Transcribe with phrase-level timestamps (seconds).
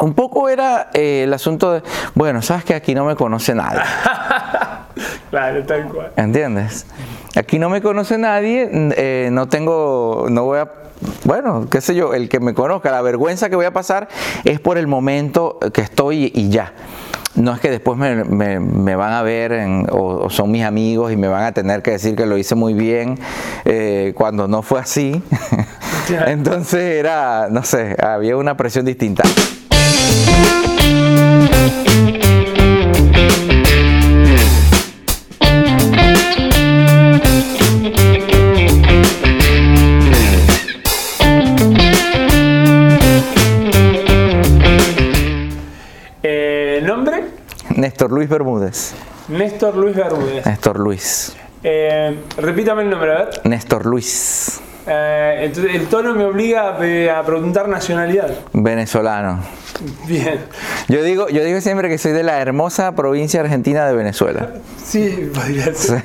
[0.00, 1.82] Un poco era eh, el asunto de,
[2.14, 3.80] bueno, sabes que aquí no me conoce nadie.
[5.30, 6.12] claro, tal cual.
[6.16, 6.86] ¿Entiendes?
[7.36, 10.70] Aquí no me conoce nadie, eh, no tengo, no voy a,
[11.24, 14.08] bueno, qué sé yo, el que me conozca, la vergüenza que voy a pasar
[14.44, 16.72] es por el momento que estoy y ya.
[17.34, 21.44] No es que después me, van a ver o, son mis amigos y me van
[21.44, 23.16] a tener que decir que lo hice muy bien
[23.64, 25.22] eh, cuando no fue así.
[26.26, 29.22] Entonces era, no sé, había una presión distinta.
[46.22, 47.24] Eh, ¿Nombre?
[47.76, 48.94] Néstor Luis Bermúdez.
[49.28, 50.44] Néstor Luis Bermúdez.
[50.46, 51.36] Néstor Luis.
[51.62, 53.40] Eh, repítame el nombre, a ver.
[53.44, 54.60] Néstor Luis.
[54.88, 56.78] Eh, entonces, el tono me obliga
[57.18, 58.30] a, preguntar nacionalidad.
[58.52, 59.40] Venezolano.
[60.06, 60.40] Bien.
[60.88, 64.50] Yo digo, yo digo siempre que soy de la hermosa provincia argentina de Venezuela.
[64.82, 66.02] Sí, podría ser.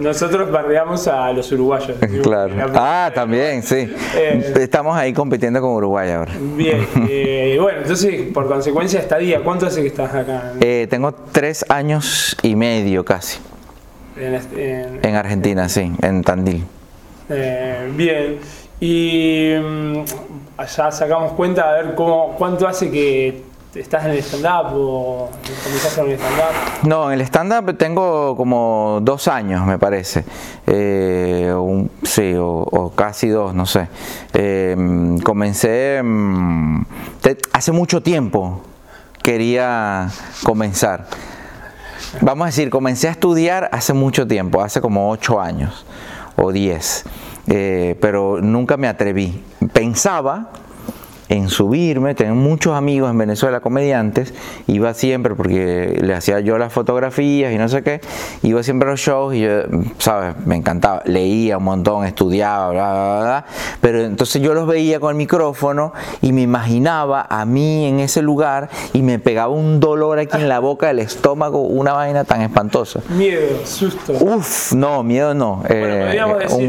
[0.00, 1.96] nosotros bardeamos a los uruguayos.
[2.22, 2.54] Claro.
[2.74, 3.92] Ah, también, sí.
[4.14, 6.32] Eh, Estamos ahí compitiendo con Uruguay ahora.
[6.56, 6.86] Bien.
[7.14, 9.40] Eh, bueno, entonces, por consecuencia, estadía.
[9.42, 10.52] ¿Cuánto hace que estás acá?
[10.88, 13.38] tengo tres años y medio casi.
[14.16, 16.64] En, en Argentina, sí, en Tandil.
[17.28, 18.38] Eh, bien.
[18.80, 20.04] Y mm,
[20.58, 25.30] ya sacamos cuenta a ver cómo, cuánto hace que estás en el stand-up o
[25.64, 26.88] comenzaste en el stand-up.
[26.88, 30.24] No, en el stand-up tengo como dos años, me parece.
[30.66, 31.54] Eh,
[32.02, 33.88] sí, o, casi dos, no sé.
[34.34, 34.76] Eh,
[35.22, 36.82] comencé mm,
[37.52, 38.62] hace mucho tiempo.
[39.22, 40.08] Quería
[40.42, 41.06] comenzar.
[42.20, 45.86] Vamos a decir, comencé a estudiar hace mucho tiempo, hace como ocho años
[46.36, 47.04] o 10,
[47.48, 49.42] eh, pero nunca me atreví.
[49.72, 50.52] Pensaba
[51.32, 54.34] en subirme, tengo muchos amigos en Venezuela comediantes,
[54.66, 58.02] iba siempre porque le hacía yo las fotografías y no sé qué,
[58.42, 59.62] iba siempre a los shows y yo,
[59.96, 60.36] ¿sabes?
[60.44, 63.46] Me encantaba, leía un montón, estudiaba, bla, bla, bla,
[63.80, 68.20] pero entonces yo los veía con el micrófono y me imaginaba a mí en ese
[68.20, 72.42] lugar y me pegaba un dolor aquí en la boca del estómago, una vaina tan
[72.42, 73.00] espantosa.
[73.08, 74.12] Miedo, susto.
[74.20, 75.62] Uf, no, miedo no.
[75.66, 76.20] Eh,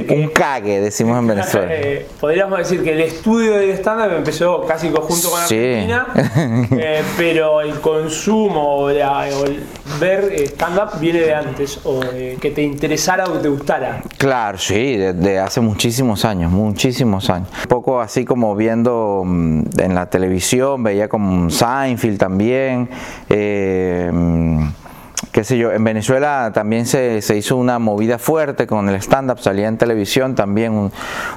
[0.09, 1.68] un, cague, decimos en Venezuela.
[1.69, 6.08] Eh, podríamos decir que el estudio del stand-up empezó casi conjunto con Argentina,
[6.72, 9.64] eh, pero el consumo o, el
[10.00, 14.02] ver stand-up viene de antes, o que te interesara o te gustara.
[14.18, 17.50] Claro, sí, desde hace muchísimos años, muchísimos años.
[17.64, 22.90] Un poco así como viendo mm, en la televisión, veía como Seinfeld también.
[23.30, 24.83] Eh, mm,
[25.31, 29.67] qué sé yo, en Venezuela también se, hizo una movida fuerte con el stand-up, salía
[29.67, 30.91] en televisión también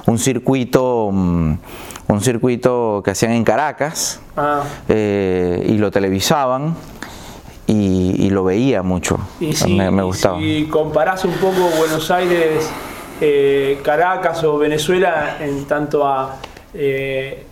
[0.05, 1.53] un, circuito, mm,
[2.07, 4.63] un circuito que hacían en Caracas ah.
[4.87, 6.75] eh, y lo televisaban.
[7.69, 9.19] Y, lo veía mucho.
[9.41, 10.39] Y si, me, gustaba.
[10.39, 12.69] Y si comparás un poco Buenos Aires,
[13.19, 16.37] eh, Caracas o Venezuela en tanto a
[16.73, 17.43] eh,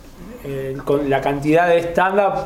[0.86, 2.46] con la cantidad de stand-up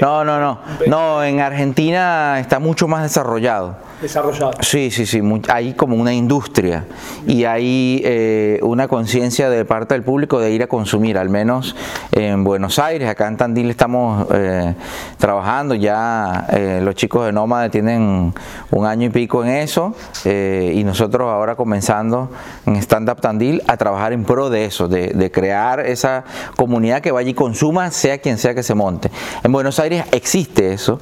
[0.00, 0.60] no, no, no.
[0.86, 4.52] No, en Argentina está mucho más desarrollado desarrollado.
[4.60, 6.84] Sí, sí, sí, hay como una industria
[7.26, 11.74] y hay eh, una conciencia de parte del público de ir a consumir, al menos
[12.12, 14.74] en Buenos Aires, acá en Tandil estamos eh,
[15.18, 18.34] trabajando, ya eh, los chicos de Nómada tienen
[18.70, 19.94] un año y pico en eso
[20.24, 22.30] y nosotros ahora comenzando
[22.66, 26.24] en Stand Up Tandil a trabajar en pro de eso, de, de crear esa
[26.56, 29.10] comunidad que vaya y consuma, sea quien sea que se monte.
[29.46, 30.98] En Buenos Aires existe eso.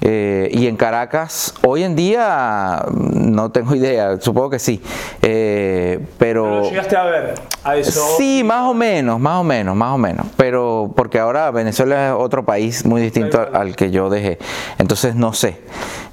[0.00, 4.80] Eh, y en Caracas, hoy en día, no tengo idea, supongo que sí.
[5.20, 7.34] Eh, pero, llegaste a ver
[7.64, 8.00] a eso?
[8.16, 10.26] Sí, más o menos, más o menos, más o menos.
[10.36, 14.38] Pero porque ahora Venezuela es otro país muy distinto al, que yo dejé.
[14.78, 15.60] Entonces no sé.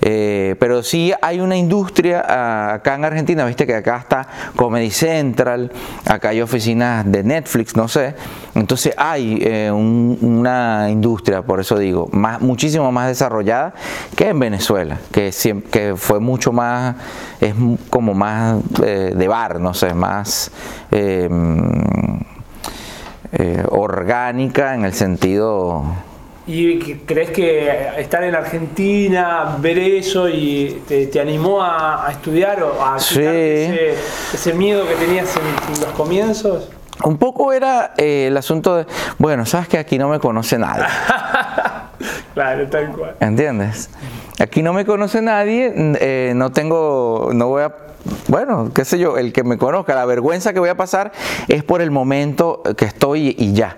[0.02, 4.92] Eh, pero sí hay una industria ah, acá en Argentina, viste que acá está Comedy
[4.92, 5.72] Central,
[6.06, 8.16] acá hay oficinas de Netflix, no sé.
[8.56, 13.74] Entonces hay una industria, por eso digo, más, muchísimo más desarrollada
[14.16, 15.32] que en Venezuela, que,
[15.72, 16.96] que fue mucho más,
[17.40, 17.54] es
[17.90, 20.52] como más eh, de bar, no sé, más
[20.92, 21.37] em,
[23.32, 25.84] eh, orgánica en el sentido...
[26.50, 32.96] ¿Y crees que estar en Argentina, ver eso y te, animó a, estudiar o a
[32.96, 33.96] ese,
[34.34, 36.70] ese, miedo que tenías en los comienzos?
[37.04, 38.86] Un poco era eh, el asunto de,
[39.18, 40.86] bueno, sabes que aquí no me conoce nadie.
[42.34, 43.16] claro, tal cual.
[43.20, 43.90] ¿Entiendes?
[44.40, 47.87] Aquí no me conoce nadie, eh, no tengo, no voy a
[48.28, 51.12] bueno, qué sé yo, el que me conozca, la vergüenza que voy a pasar
[51.48, 53.78] es por el momento que estoy y ya.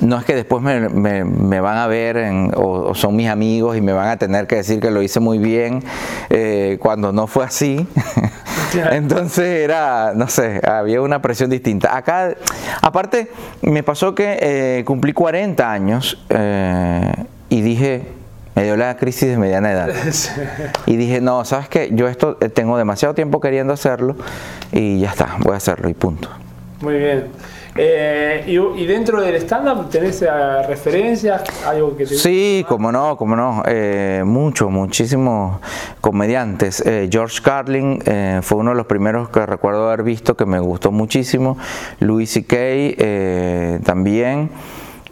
[0.00, 4.08] no es que después me, van a ver o, son mis amigos y me van
[4.08, 5.82] a tener que decir que lo hice muy bien
[6.30, 7.86] eh, cuando no fue así.
[8.90, 11.96] Entonces era, no sé, había una presión distinta.
[11.96, 12.34] Acá,
[12.82, 13.30] aparte,
[13.62, 17.12] me pasó que eh, cumplí 40 años eh,
[17.48, 18.17] y dije,
[18.58, 19.88] me dio la crisis de mediana edad.
[20.86, 24.16] Y dije, no, sabes que yo esto tengo demasiado tiempo queriendo hacerlo
[24.72, 26.28] y ya está, voy a hacerlo y punto.
[26.80, 27.26] Muy bien.
[27.76, 30.28] Eh, y, dentro del stand-up tenés eh,
[30.66, 33.62] referencias, algo que te Sí, como no, como no.
[33.66, 35.60] Eh, muchos, muchísimos
[36.00, 36.82] comediantes.
[37.08, 38.02] George Carlin
[38.42, 41.56] fue uno de los primeros que recuerdo haber visto que me gustó muchísimo.
[42.00, 43.84] Louis C.K.
[43.84, 44.50] también,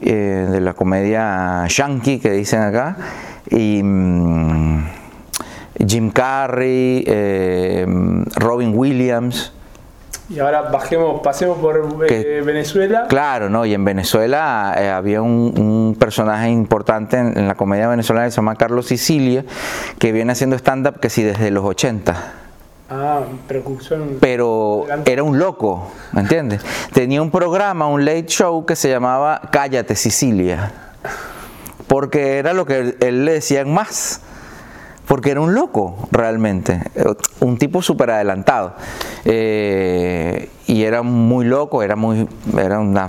[0.00, 2.96] de la comedia Yankee que dicen acá.
[3.50, 3.82] Y.
[3.82, 4.86] Mm,
[5.86, 7.04] Jim Carrey,
[8.38, 9.52] Robin Williams,
[10.28, 13.06] y ahora bajemos, pasemos por eh, Venezuela.
[13.08, 13.64] Claro, ¿no?
[13.64, 18.56] Y en Venezuela eh, había un, personaje importante en, la comedia venezolana que se llama
[18.56, 19.44] Carlos Sicilia,
[19.98, 22.45] que viene haciendo stand-up que sí desde los 80.
[22.88, 24.00] Ah, precursor.
[24.20, 26.62] Pero era un loco, ¿me entiendes?
[26.92, 30.72] Tenía un programa, un late show que se llamaba Cállate Sicilia.
[31.88, 34.22] Porque era lo que él, le decía en más
[35.06, 36.82] porque era un loco realmente,
[37.38, 38.74] un tipo súper adelantado.
[39.24, 42.28] Eh, y era muy loco, era muy,
[42.58, 43.06] era una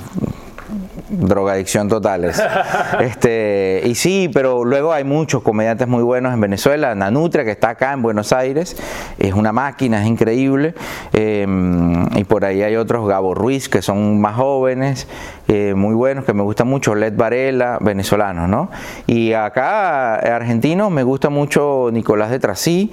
[1.09, 2.25] drogadicción total.
[2.99, 6.95] este, y sí, pero luego hay muchos comediantes muy buenos en Venezuela.
[6.95, 8.75] Nanutria, que está acá en Buenos Aires,
[9.17, 10.75] es una máquina, es increíble.
[11.13, 15.07] Em, y por ahí hay otros, Gabo Ruiz, que son más jóvenes,
[15.47, 16.95] eh, muy buenos, que me gustan mucho.
[16.95, 18.69] Led Varela, venezolanos, ¿no?
[19.05, 22.91] Y acá, argentinos, me gusta mucho Nicolás de Trasí,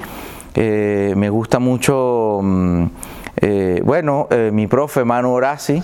[0.54, 2.84] eh, me gusta mucho, mm,
[3.36, 5.82] eh, bueno, mi profe Manu Orasi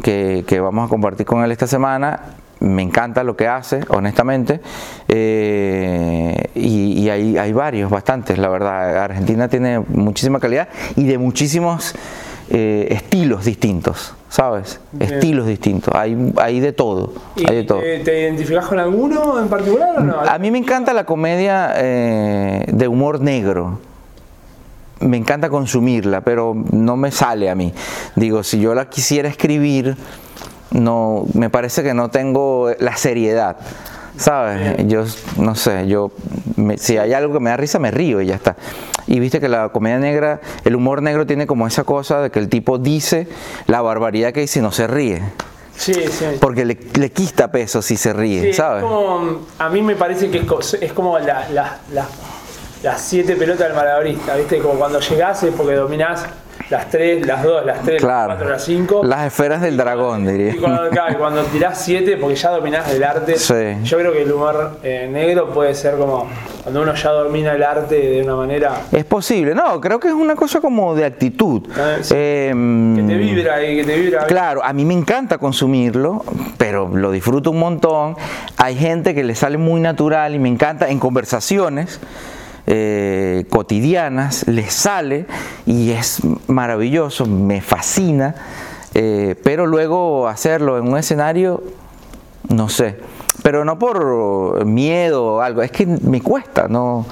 [0.00, 2.20] que, vamos a compartir con él esta semana.
[2.60, 4.60] Me encanta lo que hace, honestamente.
[5.08, 8.98] Eh, y, hay, varios, bastantes, la verdad.
[8.98, 11.94] Argentina tiene muchísima calidad y de muchísimos
[12.50, 14.80] eh, estilos distintos, ¿sabes?
[14.98, 15.94] Estilos distintos.
[15.94, 17.14] Hay, hay de todo.
[17.36, 17.80] hay de todo.
[17.80, 20.20] ¿Te identificas con alguno en particular o no?
[20.20, 23.78] A mí me encanta la comedia eh, de humor negro
[25.00, 27.72] me encanta consumirla, pero no me sale a mí.
[28.16, 29.96] Digo, si yo la quisiera escribir,
[30.70, 33.56] no, me parece que no tengo la seriedad.
[34.16, 34.86] ¿Sabes?
[34.86, 35.04] Yo
[35.38, 36.10] no sé, yo
[36.76, 38.56] si hay algo que me da risa me río y ya está.
[39.06, 42.38] Y viste que la comedia negra, el humor negro tiene como esa cosa de que
[42.38, 43.28] el tipo dice
[43.66, 45.22] la barbaridad que dice y no se ríe.
[45.74, 46.26] Sí, sí.
[46.38, 46.76] Porque le,
[47.10, 48.84] quita peso si se ríe, ¿sabes?
[49.58, 50.44] a mí me parece que
[50.82, 52.06] es, como la, la
[52.82, 54.58] las siete pelotas del malabarista, ¿viste?
[54.58, 56.26] Como cuando llegás es porque dominás
[56.70, 59.02] las tres, las dos, las tres, las cuatro, las cinco.
[59.04, 60.52] Las esferas del dragón, diría.
[60.52, 60.88] Y cuando,
[61.18, 63.34] cuando tirás siete, porque ya dominás el arte.
[63.82, 66.28] Yo creo que el humor eh, negro puede ser como
[66.62, 68.82] cuando uno ya domina el arte de una manera.
[68.92, 71.62] Es posible, no, creo que es una cosa como de actitud.
[71.76, 74.26] Ah, em, que te vibra y que te vibra.
[74.26, 76.24] Claro, a mí me encanta consumirlo,
[76.56, 78.16] pero lo disfruto un montón.
[78.58, 81.98] Hay gente que le sale muy natural y me encanta en conversaciones.
[82.66, 85.26] Eh, cotidianas, les sale
[85.66, 88.34] y es maravilloso, me fascina,
[88.94, 91.62] eh, pero luego hacerlo en un escenario,
[92.48, 92.98] no sé,
[93.42, 97.06] pero no por miedo o algo, es que me cuesta, no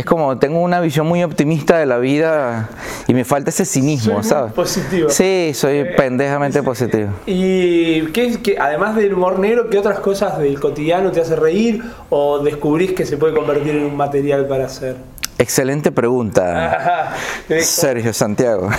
[0.00, 2.70] es como tengo una visión muy optimista de la vida
[3.06, 4.52] y me falta ese cinismo, ¿sabes?
[4.52, 5.08] Positivo.
[5.10, 7.10] Sí, soy eh, pendejamente positivo.
[7.26, 12.38] ¿Y qué, además del humor negro, qué otras cosas del cotidiano te hace reír o
[12.40, 14.96] descubrís que se puede convertir en un material para hacer?
[15.40, 17.14] Excelente pregunta,
[17.62, 18.68] Sergio Santiago.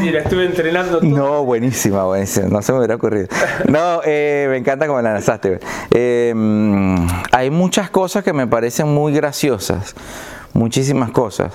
[0.00, 1.00] Sí, la estuve entrenando.
[1.02, 2.48] No, buenísima, buenísima.
[2.48, 3.28] No se me hubiera ocurrido.
[3.68, 5.60] No, eh, me encanta cómo la lanzaste.
[5.90, 6.34] Eh,
[7.30, 9.94] hay muchas cosas que me parecen muy graciosas,
[10.54, 11.52] muchísimas cosas.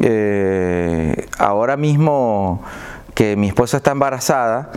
[0.00, 2.62] Eh, ahora mismo
[3.14, 4.70] que mi esposa está embarazada,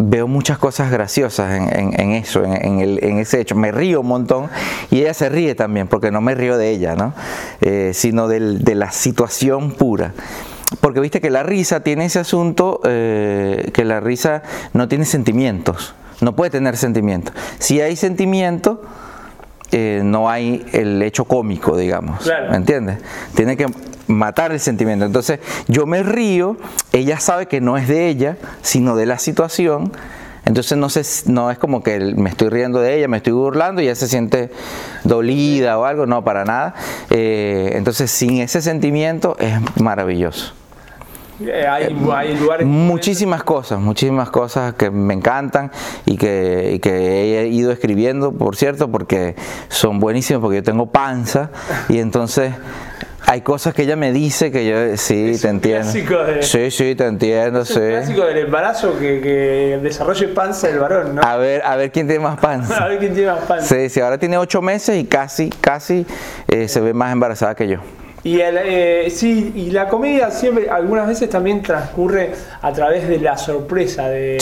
[0.00, 3.54] veo muchas cosas graciosas en, eso, en, ese hecho.
[3.54, 4.48] Me río un montón
[4.90, 7.14] y ella se ríe también, porque no me río de ella, ¿no?
[7.60, 10.12] Eh, sino de la situación pura.
[10.80, 15.94] Porque viste que la risa tiene ese asunto, eh, que la risa no tiene sentimientos,
[16.20, 17.34] no puede tener sentimientos.
[17.58, 18.82] Si hay sentimiento,
[19.72, 22.26] eh, no hay el hecho cómico, digamos.
[22.50, 22.98] ¿Me entiendes?
[23.34, 23.66] Tiene que
[24.06, 25.04] matar el sentimiento.
[25.04, 26.56] Entonces yo me río,
[26.92, 29.92] ella sabe que no es de ella, sino de la situación.
[30.44, 30.86] Entonces no,
[31.32, 34.06] no es como que me estoy riendo de ella, me estoy burlando y ella se
[34.06, 34.50] siente
[35.02, 36.74] dolida o algo, no, para nada.
[37.10, 40.54] Eh, entonces sin ese sentimiento es maravilloso.
[41.40, 42.66] Eh, hay, lugares.
[42.66, 45.70] Muchísimas cosas, muchísimas cosas que me encantan
[46.06, 49.34] y que, y que he ido escribiendo, por cierto, porque
[49.68, 51.50] son buenísimas, porque yo tengo panza
[51.88, 52.54] y entonces
[53.26, 55.92] hay cosas que ella me dice que yo sí te entiendo.
[55.92, 57.80] De, sí, sí, te entiendo, es sí.
[57.80, 61.22] Un clásico del embarazo que, que desarrolle panza el varón, ¿no?
[61.22, 62.76] A ver, a ver quién tiene más panza.
[62.84, 63.74] a ver quién tiene más panza.
[63.74, 66.06] Sí, sí, ahora tiene ocho meses y casi, casi
[66.48, 67.80] eh, se ve más embarazada que yo.
[68.26, 73.20] Y el, eh, sí, y la comedia siempre, algunas veces también transcurre a través de
[73.20, 74.38] la sorpresa, de,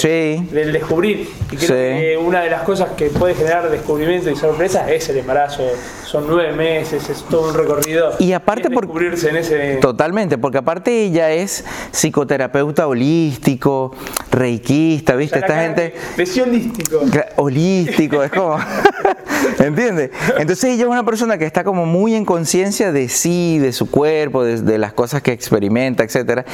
[0.51, 1.29] del descubrir.
[1.51, 5.19] Y creo que una de las cosas que puede generar descubrimiento y sorpresa es el
[5.19, 5.65] embarazo.
[6.07, 8.13] Son nueve meses, es todo un recorrido.
[8.21, 9.75] Y aparte por descubrirse en ese.
[9.83, 11.63] Totalmente, porque aparte ella es
[11.93, 13.95] psicoterapeuta holístico,
[14.31, 15.41] reikista, ¿viste?
[15.41, 15.95] Esta gente.
[16.17, 17.03] Es holístico.
[17.37, 18.57] Holístico, es como.
[19.59, 20.11] ¿Entiendes?
[20.39, 23.91] Entonces ella es una persona que está como muy en conciencia de sí, de su
[23.91, 26.47] cuerpo, de, las cosas que experimenta, etc.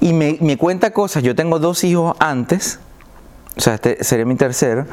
[0.00, 1.22] Y me, cuenta cosas.
[1.22, 2.78] Yo tengo dos hijos antes,
[3.56, 4.86] o sea, este sería mi tercero.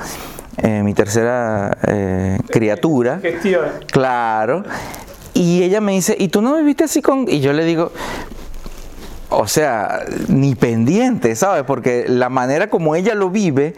[0.57, 3.19] Eh, mi tercera eh, criatura.
[3.21, 3.65] Gestión.
[3.91, 4.63] Claro.
[5.33, 7.25] Y ella me dice, ¿y tú no viviste así con...?
[7.27, 7.91] Y yo le digo,
[9.29, 11.63] o sea, ni pendiente, ¿sabes?
[11.63, 13.75] Porque la manera como ella lo vive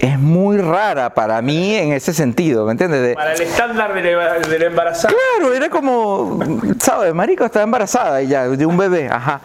[0.00, 3.14] es muy rara para mí en ese sentido, ¿me entiendes?
[3.14, 5.14] para el estándar del, embarazada.
[5.14, 6.38] Claro, era como,
[6.80, 7.14] ¿sabes?
[7.14, 9.40] Marico está embarazada y ya, de un bebé, ajá.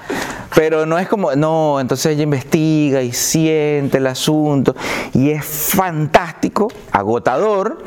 [0.55, 4.73] Pero no es como, no, entonces ella investiga y siente el asunto
[5.13, 7.79] y es fantástico, agotador,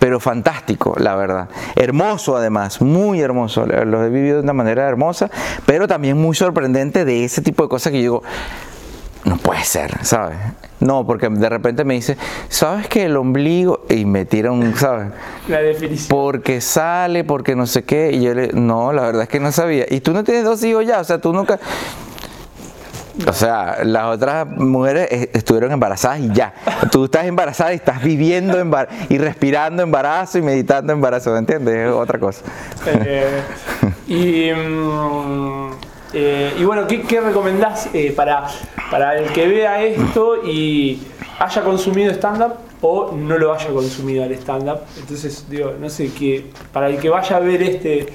[0.00, 1.48] pero fantástico, la verdad.
[1.76, 3.64] Hermoso además, muy hermoso.
[3.66, 5.30] Lo he vivido de una manera hermosa,
[5.66, 8.22] pero también muy sorprendente de ese tipo de cosas que yo digo,
[9.28, 10.38] no puede ser, ¿sabes?
[10.80, 12.16] No, porque de repente me dice,
[12.48, 13.84] ¿sabes que el ombligo?
[13.88, 15.12] Y me tira un, ¿sabes?
[15.48, 16.08] La definición.
[16.08, 18.10] Porque sale, porque no sé qué.
[18.12, 19.86] Y yo le, no, la verdad es que no sabía.
[19.88, 21.58] Y tú no tienes dos hijos ya, o sea, tú nunca...
[23.26, 26.54] O sea, las otras mujeres estuvieron embarazadas y ya.
[26.92, 31.88] Tú estás embarazada y estás viviendo embarazo y respirando embarazo y meditando embarazo, ¿me entiendes?
[31.88, 32.42] Es otra cosa.
[32.86, 33.42] Eh,
[34.06, 34.52] y...
[34.52, 35.72] Mm,
[36.12, 38.46] eh, y bueno, ¿qué, recomendás eh, para,
[38.90, 41.00] para el que vea esto y
[41.38, 44.80] haya consumido stand-up o no lo haya consumido al stand-up?
[44.98, 48.06] Entonces, digo, no sé, que para el que vaya a ver este,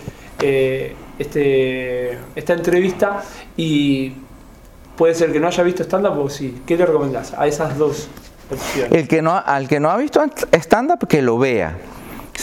[0.41, 3.23] eh, este, esta entrevista
[3.55, 4.13] y
[4.97, 8.07] puede ser que no haya visto stand-up o sí, ¿qué le recomendás a esas dos
[8.51, 8.91] opciones?
[8.91, 11.77] El que no, al que no ha visto stand-up, que lo vea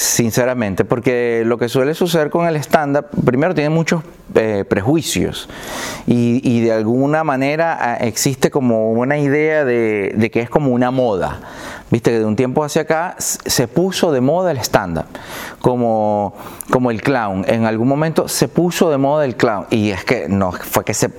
[0.00, 4.02] sinceramente, porque lo que suele suceder con el stand-up, primero tiene muchos
[4.34, 5.46] eh, prejuicios
[6.06, 11.40] y, de alguna manera ah, existe como una idea de, que es como una moda.
[11.90, 15.04] Viste que de un tiempo hacia acá se puso de moda el stand-up,
[15.60, 16.34] como,
[16.70, 17.44] como el clown.
[17.46, 19.66] En algún momento se puso de moda el clown.
[19.68, 21.10] Y es que no, fue que se.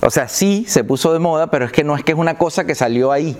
[0.00, 2.38] O sea, sí se puso de moda, pero es que no es que es una
[2.38, 3.36] cosa que salió ahí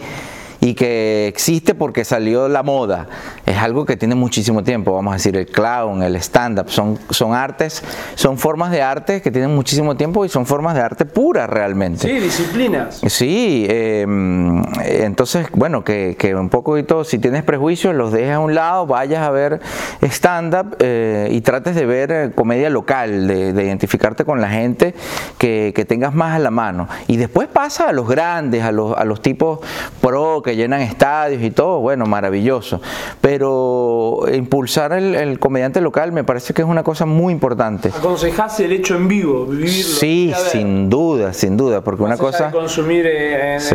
[0.61, 3.09] y que existe porque salió la moda.
[3.47, 7.35] Es algo que tiene muchísimo tiempo, vamos a decir, el clown, el stand-up, son, son
[7.35, 7.83] artes,
[8.15, 12.07] son formas de arte que tienen muchísimo tiempo y son formas de arte pura realmente.
[12.09, 13.01] Sí, disciplinas.
[13.09, 18.55] Sí, em, entonces, bueno, que, que, un poquito, si tienes prejuicios, los dejes a un
[18.55, 19.61] lado, vayas a ver
[20.03, 24.95] stand-up eh, y trates de ver eh, comedia local, de, identificarte con la gente
[25.39, 26.89] que, que, tengas más a la mano.
[27.09, 29.61] Y después pasa a los grandes, a los, a los tipos
[30.01, 32.81] pro, que llenan estadios y todo, bueno, maravilloso.
[33.21, 37.89] Pero impulsar el, comediante local me parece que es una cosa muy importante.
[37.89, 39.71] ¿Aconsejás el hecho en vivo, vivirlo?
[39.71, 42.51] Sí, sin duda, sin duda, porque una cosa...
[42.51, 43.73] consumir en, redes.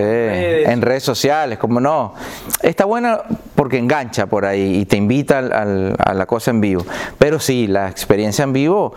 [0.67, 2.13] en redes sociales, como no.
[2.61, 3.21] Está buena
[3.55, 6.85] porque engancha por ahí y te invita a la cosa en vivo.
[7.17, 8.93] Pero sí, la experiencia en vivo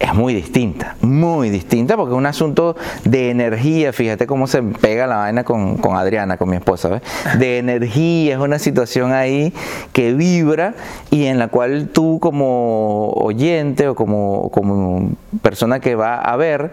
[0.00, 5.06] es muy distinta, muy distinta porque es un asunto de energía, fíjate cómo se pega
[5.06, 7.02] la vaina con, Adriana, con mi esposa, ¿ves?
[7.38, 9.52] de energía, es una situación ahí
[9.92, 10.74] que vibra
[11.10, 15.10] y en la cual tú como oyente o como, como
[15.42, 16.70] persona que va a ver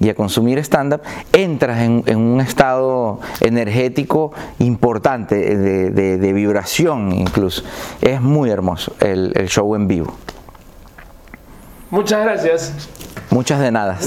[0.00, 1.02] y a consumir stand-up,
[1.32, 7.62] entras en, un estado energético importante, de, vibración incluso.
[8.00, 10.12] Es muy hermoso el show en vivo.
[11.92, 12.72] Muchas gracias.
[13.28, 13.98] Muchas de nada.